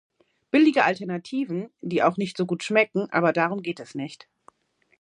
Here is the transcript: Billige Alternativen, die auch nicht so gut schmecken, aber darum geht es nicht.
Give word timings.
Billige 0.49 0.83
Alternativen, 0.83 1.69
die 1.81 2.01
auch 2.01 2.17
nicht 2.17 2.35
so 2.35 2.47
gut 2.47 2.63
schmecken, 2.63 3.07
aber 3.11 3.33
darum 3.33 3.61
geht 3.61 3.79
es 3.79 3.93
nicht. 3.93 4.27